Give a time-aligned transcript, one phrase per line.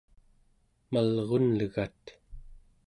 [0.91, 2.03] malrunlegat